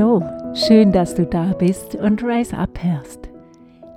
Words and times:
Hallo, 0.00 0.22
schön, 0.54 0.92
dass 0.92 1.14
du 1.14 1.26
da 1.26 1.52
bist 1.52 1.94
und 1.94 2.24
Rise 2.24 2.56
Up 2.56 2.82
hörst. 2.82 3.28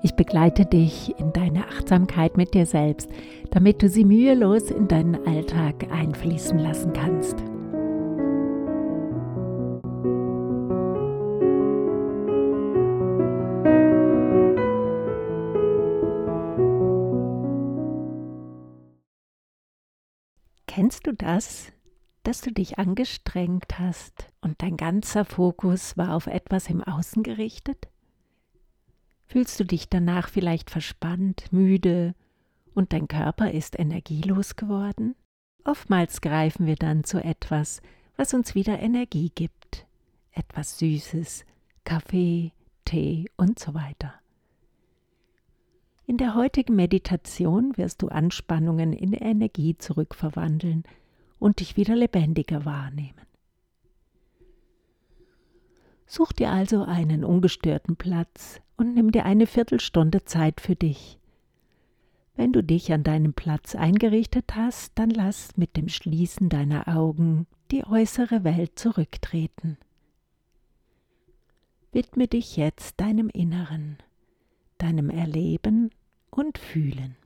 Ich 0.02 0.13
begleite 0.15 0.65
dich 0.65 1.18
in 1.18 1.31
deine 1.31 1.65
Achtsamkeit 1.65 2.36
mit 2.36 2.54
dir 2.54 2.65
selbst, 2.65 3.10
damit 3.52 3.81
du 3.81 3.87
sie 3.87 4.04
mühelos 4.04 4.69
in 4.69 4.90
deinen 4.90 5.26
Alltag 5.26 5.90
einfließen 5.90 6.60
lassen 6.60 6.92
kannst. 6.92 7.37
Kennst 20.68 21.08
du 21.08 21.13
das, 21.13 21.73
dass 22.23 22.41
du 22.41 22.52
dich 22.52 22.80
angestrengt 22.80 23.80
hast 23.80 24.30
und 24.41 24.62
dein 24.62 24.77
ganzer 24.77 25.26
Fokus 25.26 25.98
war 25.98 26.16
auf 26.16 26.27
etwas 26.27 26.70
im 26.70 26.82
Außen 26.82 27.22
gerichtet? 27.23 27.88
Fühlst 29.26 29.59
du 29.59 29.66
dich 29.66 29.90
danach 29.90 30.30
vielleicht 30.30 30.70
verspannt, 30.70 31.52
müde 31.52 32.16
und 32.73 32.94
dein 32.94 33.08
Körper 33.08 33.52
ist 33.52 33.77
energielos 33.77 34.55
geworden? 34.55 35.16
Oftmals 35.66 36.22
greifen 36.22 36.66
wir 36.66 36.76
dann 36.76 37.04
zu 37.04 37.23
etwas, 37.23 37.82
was 38.16 38.34
uns 38.34 38.55
wieder 38.55 38.80
Energie 38.80 39.32
gibt. 39.34 39.85
Etwas 40.32 40.80
Süßes, 40.80 41.46
Kaffee, 41.84 42.52
Tee 42.85 43.30
und 43.38 43.60
so 43.60 43.74
weiter. 43.74 44.13
In 46.05 46.18
der 46.18 46.35
heutigen 46.35 46.76
Meditation 46.76 47.77
wirst 47.77 48.02
du 48.02 48.10
Anspannungen 48.10 48.91
in 48.91 49.13
Energie 49.13 49.77
zurückverwandeln 49.77 50.84
und 51.44 51.60
dich 51.60 51.76
wieder 51.76 51.94
lebendiger 51.94 52.63
wahrnehmen. 52.63 53.27
Such 56.05 56.32
dir 56.32 56.50
also 56.50 56.84
einen 56.85 57.26
ungestörten 57.26 57.98
Platz 57.98 58.62
und 58.77 58.94
nimm 58.94 59.12
dir 59.12 59.26
eine 59.26 59.46
Viertelstunde 59.46 60.24
Zeit 60.24 60.62
für 60.62 60.77
dich. 60.77 61.20
Wenn 62.38 62.54
du 62.54 62.63
dich 62.63 62.94
an 62.94 63.04
deinem 63.04 63.34
Platz 63.34 63.76
eingerichtet 63.76 64.55
hast, 64.55 64.94
dann 64.95 65.09
lass 65.09 65.58
mit 65.58 65.75
dem 65.75 65.89
Schließen 65.89 66.47
deiner 66.47 66.88
Augen 66.88 67.45
die 67.72 67.85
äußere 67.85 68.45
Welt 68.45 68.80
zurücktreten. 68.80 69.78
Widme 71.91 72.30
dich 72.30 72.55
jetzt 72.55 73.02
deinem 73.02 73.28
Inneren, 73.28 73.97
deinem 74.78 75.09
Erleben 75.09 75.89
und 76.30 76.57
Fühlen. 76.57 77.17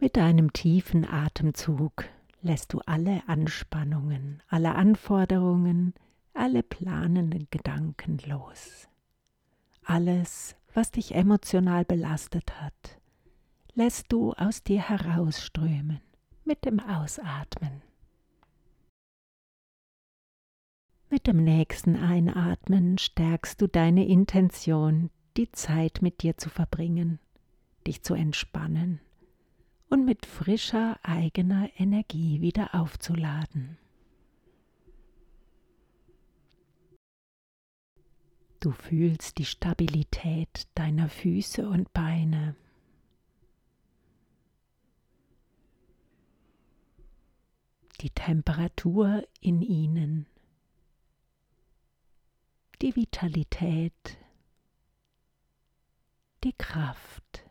Mit 0.00 0.16
einem 0.16 0.52
tiefen 0.52 1.04
Atemzug 1.04 2.04
lässt 2.40 2.72
du 2.72 2.78
alle 2.86 3.20
Anspannungen, 3.26 4.40
alle 4.46 4.76
Anforderungen, 4.76 5.92
alle 6.34 6.62
planenden 6.62 7.48
Gedanken 7.50 8.18
los. 8.24 8.86
Alles, 9.84 10.54
was 10.72 10.92
dich 10.92 11.16
emotional 11.16 11.84
belastet 11.84 12.60
hat, 12.60 13.00
lässt 13.74 14.12
du 14.12 14.34
aus 14.34 14.62
dir 14.62 14.88
herausströmen 14.88 16.00
mit 16.44 16.64
dem 16.64 16.78
Ausatmen. 16.78 17.82
Mit 21.10 21.26
dem 21.26 21.42
nächsten 21.42 21.96
Einatmen 21.96 22.98
stärkst 22.98 23.60
du 23.60 23.66
deine 23.66 24.06
Intention, 24.06 25.10
die 25.36 25.50
Zeit 25.50 26.02
mit 26.02 26.22
dir 26.22 26.36
zu 26.36 26.50
verbringen, 26.50 27.18
dich 27.84 28.04
zu 28.04 28.14
entspannen 28.14 29.00
und 29.88 30.04
mit 30.04 30.26
frischer 30.26 30.98
eigener 31.02 31.70
Energie 31.78 32.40
wieder 32.40 32.74
aufzuladen. 32.74 33.78
Du 38.60 38.72
fühlst 38.72 39.38
die 39.38 39.44
Stabilität 39.44 40.66
deiner 40.74 41.08
Füße 41.08 41.68
und 41.68 41.92
Beine. 41.92 42.56
Die 48.00 48.10
Temperatur 48.10 49.26
in 49.40 49.62
ihnen. 49.62 50.26
Die 52.82 52.94
Vitalität. 52.94 54.18
Die 56.44 56.52
Kraft. 56.52 57.47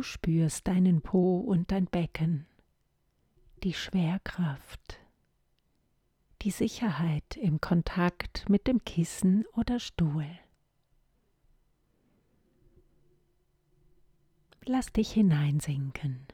Du 0.00 0.04
spürst 0.04 0.66
deinen 0.66 1.02
Po 1.02 1.40
und 1.40 1.70
dein 1.70 1.84
Becken, 1.84 2.46
die 3.62 3.74
Schwerkraft, 3.74 4.98
die 6.40 6.50
Sicherheit 6.50 7.36
im 7.36 7.60
Kontakt 7.60 8.48
mit 8.48 8.66
dem 8.66 8.82
Kissen 8.82 9.44
oder 9.52 9.78
Stuhl. 9.78 10.26
Lass 14.64 14.90
dich 14.90 15.12
hineinsinken. 15.12 16.26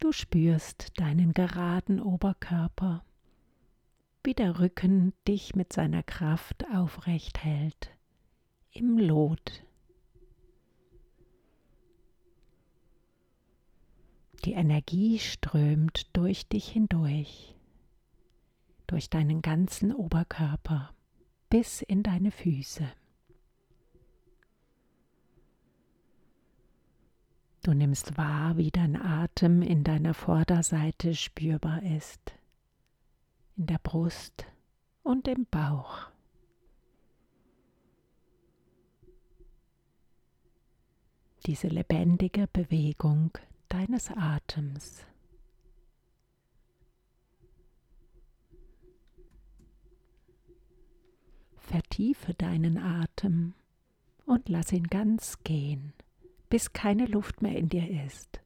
Du 0.00 0.12
spürst 0.12 0.98
deinen 0.98 1.34
geraden 1.34 2.00
Oberkörper, 2.00 3.04
wie 4.22 4.32
der 4.32 4.58
Rücken 4.58 5.12
dich 5.28 5.54
mit 5.54 5.74
seiner 5.74 6.02
Kraft 6.02 6.64
aufrecht 6.72 7.44
hält 7.44 7.94
im 8.74 8.98
Lot. 8.98 9.64
Die 14.44 14.52
Energie 14.52 15.18
strömt 15.20 16.14
durch 16.14 16.48
dich 16.48 16.68
hindurch, 16.68 17.54
durch 18.86 19.08
deinen 19.08 19.40
ganzen 19.40 19.94
Oberkörper 19.94 20.92
bis 21.48 21.82
in 21.82 22.02
deine 22.02 22.30
Füße. 22.30 22.86
Du 27.62 27.72
nimmst 27.72 28.18
wahr, 28.18 28.58
wie 28.58 28.70
dein 28.70 29.00
Atem 29.00 29.62
in 29.62 29.84
deiner 29.84 30.12
Vorderseite 30.12 31.14
spürbar 31.14 31.82
ist, 31.82 32.34
in 33.56 33.66
der 33.66 33.78
Brust 33.78 34.44
und 35.02 35.28
im 35.28 35.46
Bauch. 35.46 36.13
Diese 41.46 41.68
lebendige 41.68 42.46
Bewegung 42.46 43.30
deines 43.68 44.10
Atems. 44.10 45.04
Vertiefe 51.56 52.34
deinen 52.34 52.78
Atem 52.78 53.54
und 54.26 54.48
lass 54.48 54.72
ihn 54.72 54.86
ganz 54.86 55.42
gehen, 55.44 55.92
bis 56.48 56.72
keine 56.72 57.06
Luft 57.06 57.42
mehr 57.42 57.56
in 57.56 57.68
dir 57.68 58.04
ist. 58.06 58.40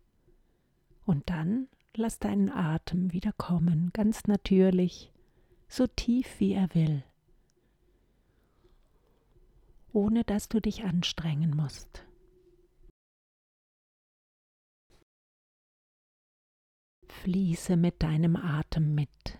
Und 1.04 1.28
dann 1.30 1.68
lass 1.94 2.18
deinen 2.18 2.50
Atem 2.50 3.12
wieder 3.12 3.32
kommen, 3.32 3.90
ganz 3.92 4.26
natürlich, 4.26 5.12
so 5.68 5.86
tief 5.86 6.40
wie 6.40 6.52
er 6.52 6.74
will, 6.74 7.02
ohne 9.92 10.24
dass 10.24 10.48
du 10.48 10.60
dich 10.60 10.84
anstrengen 10.84 11.54
musst. 11.54 12.07
Fließe 17.22 17.76
mit 17.76 18.02
deinem 18.04 18.36
Atem 18.36 18.94
mit. 18.94 19.38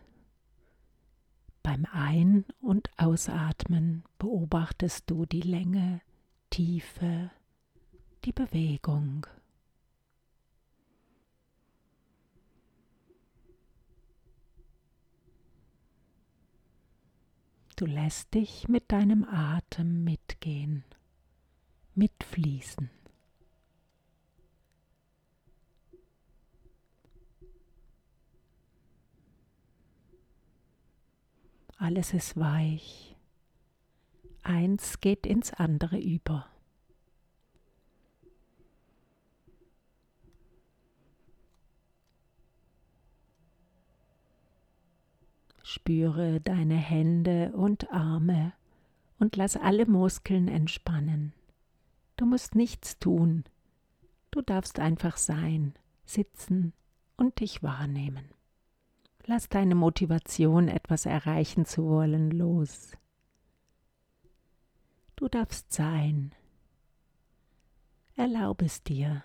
Beim 1.63 1.87
Ein- 1.93 2.45
und 2.61 2.91
Ausatmen 2.97 4.05
beobachtest 4.19 5.09
du 5.09 5.27
die 5.27 5.43
Länge, 5.43 6.01
Tiefe, 6.51 7.31
die 8.25 8.33
Bewegung. 8.33 9.27
Du 17.77 17.87
lässt 17.87 18.35
dich 18.35 18.67
mit 18.69 18.91
deinem 18.91 19.25
Atem 19.25 20.03
mitgehen, 20.03 20.85
mitfließen. 21.95 22.91
Alles 31.79 32.13
ist 32.13 32.37
weich. 32.37 33.15
Eins 34.43 35.01
geht 35.01 35.27
ins 35.27 35.53
andere 35.53 35.99
über. 35.99 36.47
Spüre 45.63 46.41
deine 46.41 46.77
Hände 46.77 47.53
und 47.53 47.93
Arme 47.93 48.53
und 49.21 49.37
lass 49.37 49.57
alle 49.57 49.87
Muskeln 49.87 50.49
entspannen. 50.49 51.33
Du 52.17 52.27
musst 52.27 52.57
nichts 52.57 52.99
tun. 52.99 53.45
Du 54.33 54.43
darfst 54.43 54.81
einfach 54.81 55.17
sein, 55.17 55.75
sitzen 56.05 56.73
und 57.17 57.39
dich 57.39 57.63
wahrnehmen. 57.63 58.38
Lass 59.31 59.51
deine 59.51 59.75
Motivation, 59.75 60.69
etwas 60.69 61.05
erreichen 61.05 61.67
zu 61.67 61.87
wollen, 61.87 62.31
los. 62.31 62.93
Du 65.17 65.29
darfst 65.29 65.71
sein. 65.71 66.35
Erlaube 68.17 68.65
es 68.65 68.83
dir. 68.83 69.23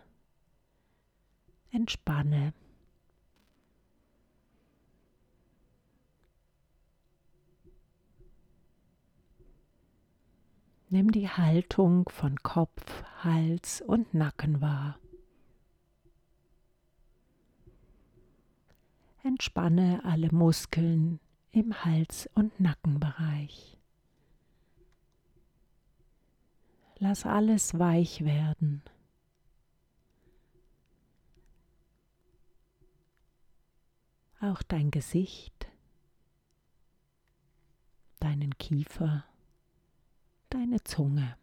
Entspanne. 1.71 2.53
Nimm 10.89 11.11
die 11.11 11.29
Haltung 11.29 12.09
von 12.09 12.43
Kopf, 12.43 13.05
Hals 13.23 13.79
und 13.79 14.13
Nacken 14.13 14.59
wahr. 14.59 14.99
Entspanne 19.23 20.01
alle 20.03 20.31
Muskeln 20.31 21.19
im 21.51 21.83
Hals- 21.83 22.29
und 22.35 22.59
Nackenbereich. 22.59 23.77
Lass 26.99 27.25
alles 27.25 27.79
weich 27.79 28.23
werden. 28.23 28.81
Auch 34.39 34.61
dein 34.61 34.91
Gesicht, 34.91 35.67
deinen 38.19 38.57
Kiefer 38.57 39.25
deine 40.53 40.83
Zunge. 40.83 41.35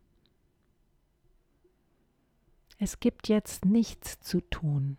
Es 2.79 3.01
gibt 3.01 3.29
jetzt 3.29 3.65
nichts 3.65 4.21
zu 4.21 4.41
tun. 4.41 4.97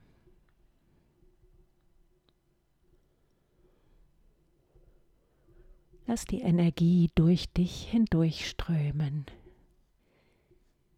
Lass 6.12 6.26
die 6.26 6.42
Energie 6.42 7.10
durch 7.16 7.54
dich 7.54 7.84
hindurchströmen, 7.90 9.28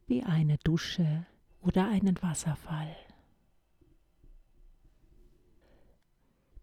wie 0.07 0.24
eine 0.24 0.57
Dusche 0.63 1.27
oder 1.62 1.88
einen 1.88 2.19
Wasserfall. 2.24 2.95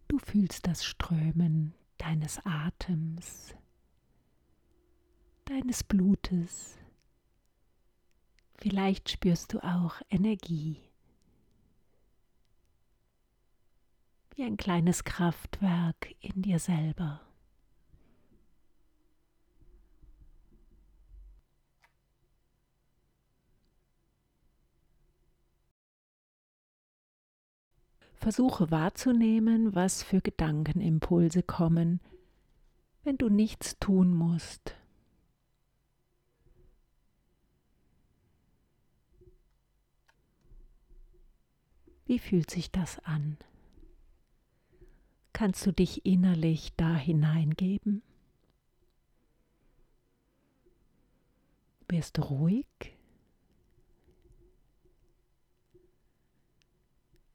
Du 0.09 0.19
fühlst 0.19 0.67
das 0.67 0.83
Strömen 0.83 1.73
deines 1.97 2.45
Atems 2.45 3.55
deines 5.45 5.85
Blutes. 5.85 6.77
Vielleicht 8.55 9.11
spürst 9.11 9.53
du 9.53 9.63
auch 9.63 10.01
Energie. 10.09 10.75
Wie 14.35 14.43
ein 14.43 14.57
kleines 14.57 15.05
Kraftwerk 15.05 16.13
in 16.19 16.41
dir 16.41 16.59
selber. 16.59 17.21
Versuche 28.21 28.69
wahrzunehmen, 28.69 29.73
was 29.73 30.03
für 30.03 30.21
Gedankenimpulse 30.21 31.41
kommen, 31.41 31.99
wenn 33.03 33.17
du 33.17 33.29
nichts 33.29 33.79
tun 33.79 34.13
musst. 34.13 34.75
Wie 42.05 42.19
fühlt 42.19 42.51
sich 42.51 42.69
das 42.69 42.99
an? 42.99 43.37
Kannst 45.33 45.65
du 45.65 45.73
dich 45.73 46.05
innerlich 46.05 46.73
da 46.77 46.95
hineingeben? 46.95 48.03
Wirst 51.87 52.19
du 52.19 52.21
ruhig? 52.21 52.67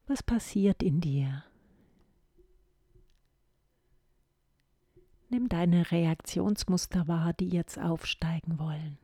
Was 0.08 0.22
passiert 0.22 0.84
in 0.84 1.00
dir? 1.00 1.42
Nimm 5.28 5.48
deine 5.48 5.90
Reaktionsmuster 5.90 7.08
wahr, 7.08 7.32
die 7.32 7.48
jetzt 7.48 7.76
aufsteigen 7.76 8.60
wollen. 8.60 8.98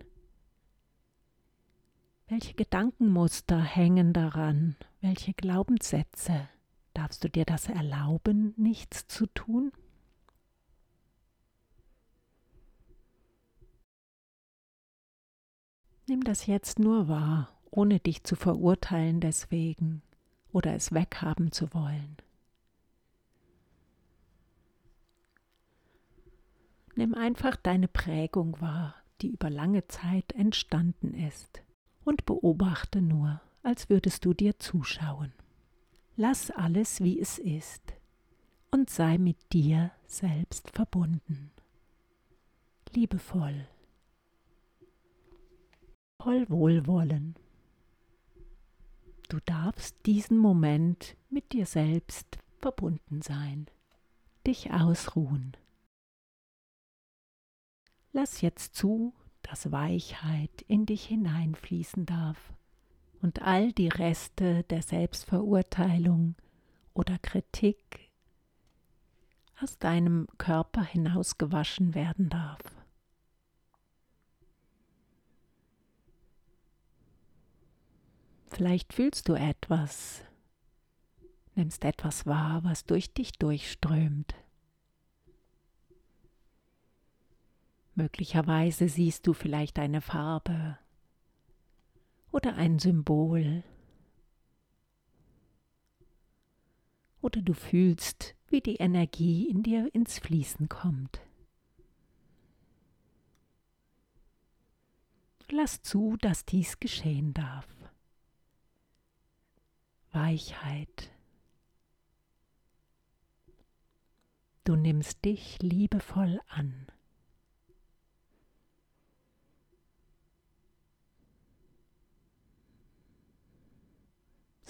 Welche 2.29 2.55
Gedankenmuster 2.55 3.61
hängen 3.61 4.13
daran? 4.13 4.77
Welche 5.01 5.35
Glaubenssätze? 5.35 6.49
Darfst 6.95 7.25
du 7.25 7.29
dir 7.29 7.45
das 7.45 7.69
erlauben, 7.69 8.55
nichts 8.57 9.09
zu 9.09 9.27
tun? 9.27 9.73
Nimm 16.07 16.23
das 16.23 16.47
jetzt 16.47 16.79
nur 16.79 17.09
wahr, 17.09 17.49
ohne 17.73 17.99
dich 17.99 18.23
zu 18.23 18.37
verurteilen 18.37 19.21
deswegen 19.21 20.03
oder 20.53 20.75
es 20.75 20.93
weghaben 20.93 21.53
zu 21.53 21.73
wollen. 21.75 22.17
Nimm 26.95 27.15
einfach 27.15 27.57
deine 27.57 27.89
Prägung 27.89 28.61
wahr, 28.61 28.95
die 29.23 29.31
über 29.31 29.49
lange 29.49 29.89
Zeit 29.89 30.33
entstanden 30.33 31.15
ist 31.15 31.63
und 32.05 32.27
beobachte 32.27 33.01
nur, 33.01 33.41
als 33.63 33.89
würdest 33.89 34.25
du 34.25 34.35
dir 34.35 34.59
zuschauen. 34.59 35.33
Lass 36.17 36.51
alles, 36.51 37.01
wie 37.01 37.19
es 37.19 37.39
ist, 37.39 37.95
und 38.71 38.91
sei 38.91 39.17
mit 39.17 39.53
dir 39.53 39.93
selbst 40.07 40.71
verbunden. 40.71 41.51
Liebevoll, 42.95 43.67
voll 46.21 46.49
Wohlwollen. 46.51 47.37
Du 49.29 49.39
darfst 49.45 49.97
diesen 50.07 50.39
Moment 50.39 51.17
mit 51.31 51.53
dir 51.53 51.67
selbst 51.67 52.39
verbunden 52.59 53.23
sein, 53.23 53.67
dich 54.47 54.71
ausruhen. 54.73 55.57
Lass 58.13 58.41
jetzt 58.43 58.75
zu, 58.75 59.15
dass 59.43 59.73
Weichheit 59.73 60.63
in 60.69 60.87
dich 60.87 61.07
hineinfließen 61.07 62.07
darf 62.07 62.53
und 63.23 63.43
all 63.43 63.73
die 63.73 63.89
Reste 63.89 64.65
der 64.65 64.83
Selbstverurteilung 64.83 66.35
oder 66.95 67.19
Kritik 67.19 68.11
aus 69.61 69.79
deinem 69.79 70.27
Körper 70.39 70.83
hinausgewaschen 70.83 71.95
werden 71.95 72.29
darf. 72.29 72.61
Vielleicht 78.53 78.93
fühlst 78.93 79.31
du 79.31 79.35
etwas, 79.35 80.23
nimmst 81.55 81.85
etwas 81.87 82.27
wahr, 82.27 82.63
was 82.65 82.85
durch 82.85 83.15
dich 83.15 83.33
durchströmt. 83.33 84.35
Möglicherweise 87.95 88.91
siehst 88.91 89.27
du 89.27 89.33
vielleicht 89.33 89.79
eine 89.79 90.03
Farbe 90.03 90.79
oder 92.31 92.55
ein 92.57 92.79
Symbol. 92.79 93.65
Oder 97.23 97.41
du 97.41 97.55
fühlst, 97.55 98.35
wie 98.49 98.61
die 98.61 98.77
Energie 98.77 99.49
in 99.49 99.63
dir 99.63 99.89
ins 99.95 100.19
Fließen 100.19 100.69
kommt. 100.69 101.23
Lass 105.51 105.81
zu, 105.81 106.19
dass 106.21 106.45
dies 106.45 106.81
geschehen 106.81 107.33
darf. 107.33 107.82
Weichheit. 110.13 111.11
Du 114.65 114.77
nimmst 114.77 115.25
dich 115.25 115.61
liebevoll 115.61 116.41
an. 116.49 116.87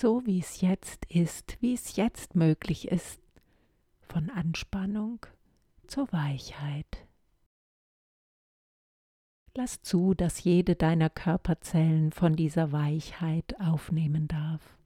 so 0.02 0.26
wie 0.26 0.40
es 0.40 0.60
jetzt 0.60 1.04
ist, 1.04 1.56
wie 1.60 1.74
es 1.74 1.94
jetzt 1.94 2.34
möglich 2.34 2.88
ist, 2.88 3.20
von 4.00 4.30
Anspannung 4.30 5.24
zur 5.86 6.12
Weichheit. 6.12 7.06
Lass 9.54 9.80
zu, 9.82 10.14
dass 10.14 10.42
jede 10.42 10.74
deiner 10.74 11.08
Körperzellen 11.08 12.10
von 12.10 12.34
dieser 12.34 12.72
Weichheit 12.72 13.60
aufnehmen 13.60 14.26
darf. 14.26 14.76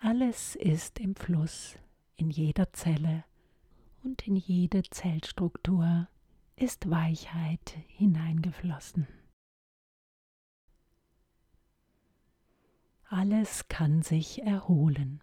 Alles 0.00 0.54
ist 0.56 0.98
im 1.00 1.14
Fluss, 1.16 1.78
in 2.16 2.30
jeder 2.30 2.72
Zelle 2.72 3.24
und 4.02 4.26
in 4.26 4.36
jede 4.36 4.82
Zellstruktur 4.82 6.08
ist 6.56 6.90
Weichheit 6.90 7.76
hineingeflossen. 7.88 9.08
Alles 13.08 13.68
kann 13.68 14.02
sich 14.02 14.42
erholen. 14.42 15.20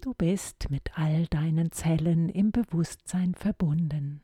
Du 0.00 0.14
bist 0.14 0.70
mit 0.70 0.96
all 0.96 1.26
deinen 1.26 1.72
Zellen 1.72 2.30
im 2.30 2.52
Bewusstsein 2.52 3.34
verbunden. 3.34 4.22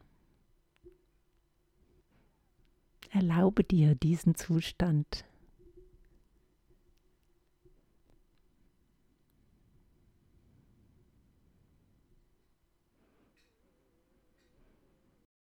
Erlaube 3.10 3.62
dir 3.62 3.94
diesen 3.94 4.36
Zustand. 4.36 5.26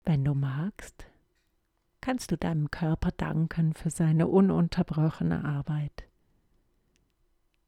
Wenn 0.09 0.25
du 0.25 0.33
magst, 0.33 1.05
kannst 2.01 2.33
du 2.33 2.39
deinem 2.39 2.71
Körper 2.71 3.11
danken 3.13 3.75
für 3.75 3.91
seine 3.91 4.27
ununterbrochene 4.27 5.45
Arbeit, 5.45 6.09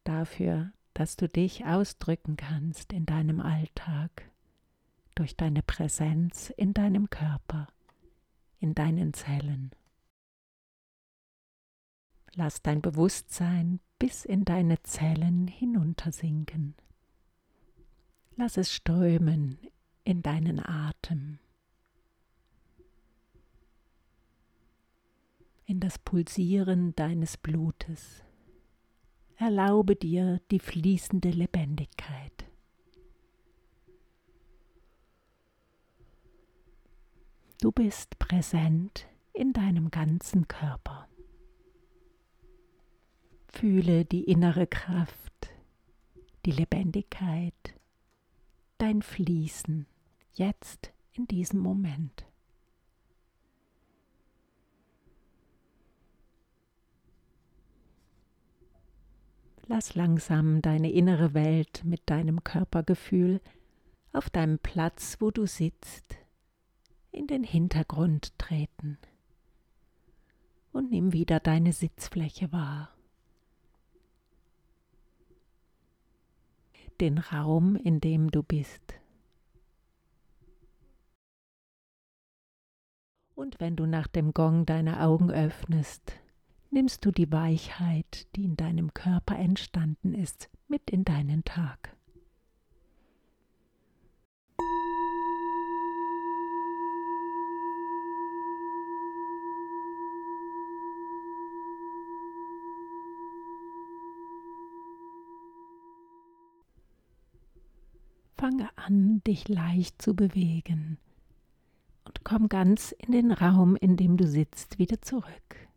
dafür, 0.04 0.72
dass 0.94 1.16
du 1.16 1.28
dich 1.28 1.66
ausdrücken 1.66 2.38
kannst 2.38 2.94
in 2.94 3.04
deinem 3.04 3.40
Alltag, 3.40 4.30
durch 5.16 5.36
deine 5.36 5.62
Präsenz 5.62 6.48
in 6.56 6.72
deinem 6.72 7.10
Körper 7.10 7.68
in 8.58 8.74
deinen 8.74 9.12
Zellen. 9.12 9.72
Lass 12.36 12.62
dein 12.62 12.80
Bewusstsein 12.80 13.80
bis 13.98 14.24
in 14.24 14.46
deine 14.46 14.82
Zellen 14.82 15.46
hinuntersinken. 15.46 16.74
Lass 18.36 18.56
es 18.56 18.72
strömen 18.72 19.58
in 20.04 20.22
deinen 20.22 20.58
Atem, 20.58 21.38
in 25.70 25.78
das 25.78 26.00
Pulsieren 26.00 26.96
deines 26.96 27.36
Blutes. 27.36 28.24
Erlaube 29.36 29.94
dir 29.94 30.40
die 30.50 30.58
fließende 30.58 31.30
Lebendigkeit. 31.30 32.44
Du 37.60 37.70
bist 37.70 38.18
präsent 38.18 39.06
in 39.32 39.52
deinem 39.52 39.92
ganzen 39.92 40.48
Körper. 40.48 41.08
Fühle 43.46 44.04
die 44.04 44.24
innere 44.24 44.66
Kraft, 44.66 45.52
die 46.46 46.52
Lebendigkeit, 46.52 47.78
dein 48.78 49.02
Fließen 49.02 49.86
jetzt 50.32 50.92
in 51.12 51.28
diesem 51.28 51.60
Moment. 51.60 52.26
Lass 59.72 59.94
langsam 59.94 60.62
deine 60.62 60.90
innere 60.90 61.32
Welt 61.32 61.84
mit 61.84 62.02
deinem 62.06 62.42
Körpergefühl 62.42 63.40
auf 64.12 64.28
deinem 64.28 64.58
Platz, 64.58 65.18
wo 65.20 65.30
du 65.30 65.46
sitzt, 65.46 66.16
in 67.12 67.28
den 67.28 67.44
Hintergrund 67.44 68.36
treten 68.36 68.98
und 70.72 70.90
nimm 70.90 71.12
wieder 71.12 71.38
deine 71.38 71.72
Sitzfläche 71.72 72.50
wahr. 72.50 72.92
Den 77.00 77.18
Raum, 77.18 77.76
in 77.76 78.00
dem 78.00 78.32
du 78.32 78.42
bist. 78.42 78.94
Und 83.36 83.60
wenn 83.60 83.76
du 83.76 83.86
nach 83.86 84.08
dem 84.08 84.34
Gong 84.34 84.66
deine 84.66 85.00
Augen 85.00 85.30
öffnest, 85.30 86.20
nimmst 86.70 87.04
du 87.04 87.10
die 87.10 87.30
Weichheit, 87.30 88.26
die 88.36 88.44
in 88.44 88.56
deinem 88.56 88.94
Körper 88.94 89.36
entstanden 89.36 90.14
ist, 90.14 90.48
mit 90.68 90.90
in 90.90 91.04
deinen 91.04 91.44
Tag. 91.44 91.96
Fange 108.36 108.70
an, 108.76 109.22
dich 109.26 109.48
leicht 109.48 110.00
zu 110.00 110.14
bewegen 110.14 110.96
und 112.04 112.24
komm 112.24 112.48
ganz 112.48 112.92
in 112.92 113.12
den 113.12 113.32
Raum, 113.32 113.76
in 113.76 113.98
dem 113.98 114.16
du 114.16 114.26
sitzt, 114.26 114.78
wieder 114.78 115.02
zurück. 115.02 115.69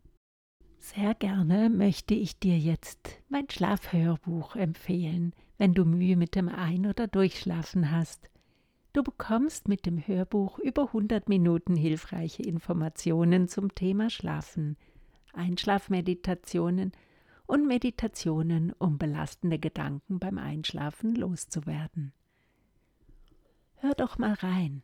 Sehr 0.84 1.14
gerne 1.14 1.70
möchte 1.70 2.14
ich 2.14 2.38
dir 2.38 2.58
jetzt 2.58 3.22
mein 3.28 3.48
Schlafhörbuch 3.48 4.54
empfehlen, 4.54 5.32
wenn 5.56 5.72
du 5.72 5.84
Mühe 5.84 6.16
mit 6.16 6.34
dem 6.34 6.48
Ein- 6.48 6.86
oder 6.86 7.06
Durchschlafen 7.06 7.90
hast. 7.90 8.28
Du 8.92 9.02
bekommst 9.02 9.66
mit 9.66 9.86
dem 9.86 9.98
Hörbuch 10.06 10.58
über 10.58 10.88
100 10.88 11.28
Minuten 11.28 11.74
hilfreiche 11.74 12.42
Informationen 12.42 13.48
zum 13.48 13.74
Thema 13.74 14.10
Schlafen, 14.10 14.76
Einschlafmeditationen 15.32 16.92
und 17.46 17.66
Meditationen, 17.66 18.72
um 18.78 18.98
belastende 18.98 19.58
Gedanken 19.58 20.18
beim 20.18 20.38
Einschlafen 20.38 21.14
loszuwerden 21.14 22.12
hör 23.84 23.94
doch 23.94 24.16
mal 24.16 24.32
rein. 24.32 24.82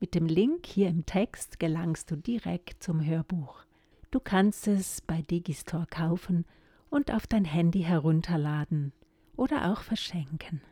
Mit 0.00 0.14
dem 0.14 0.24
Link 0.24 0.64
hier 0.64 0.88
im 0.88 1.04
Text 1.04 1.60
gelangst 1.60 2.10
du 2.10 2.16
direkt 2.16 2.82
zum 2.82 3.04
Hörbuch. 3.04 3.65
Du 4.10 4.20
kannst 4.20 4.68
es 4.68 5.00
bei 5.00 5.22
Digistore 5.22 5.86
kaufen 5.88 6.44
und 6.90 7.12
auf 7.12 7.26
dein 7.26 7.44
Handy 7.44 7.82
herunterladen 7.82 8.92
oder 9.36 9.72
auch 9.72 9.82
verschenken. 9.82 10.62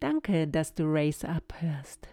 Danke, 0.00 0.48
dass 0.48 0.74
du 0.74 0.84
Race 0.86 1.24
Up 1.24 1.54
hörst. 1.60 2.08